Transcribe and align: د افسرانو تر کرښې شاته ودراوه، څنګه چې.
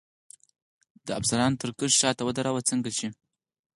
د 1.05 1.07
افسرانو 1.19 1.59
تر 1.61 1.69
کرښې 1.77 1.97
شاته 2.01 2.21
ودراوه، 2.25 2.61
څنګه 2.69 2.89
چې. 2.97 3.07